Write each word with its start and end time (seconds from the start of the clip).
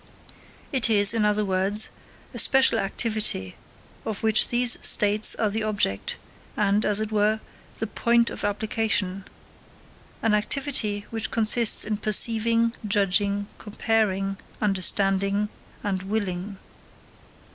It 0.71 0.89
is, 0.89 1.13
in 1.13 1.25
other 1.25 1.45
words, 1.45 1.89
a 2.33 2.39
special 2.39 2.79
activity 2.79 3.55
of 4.03 4.23
which 4.23 4.49
these 4.49 4.79
states 4.81 5.35
are 5.35 5.51
the 5.51 5.61
object 5.61 6.17
and, 6.57 6.83
as 6.87 6.99
it 6.99 7.11
were, 7.11 7.39
the 7.77 7.85
point 7.85 8.31
of 8.31 8.43
application 8.43 9.25
an 10.23 10.33
activity 10.33 11.05
which 11.11 11.29
consists 11.29 11.85
in 11.85 11.97
perceiving, 11.97 12.73
judging, 12.87 13.45
comparing, 13.59 14.37
understanding, 14.59 15.49
and 15.83 16.01
willing. 16.01 16.57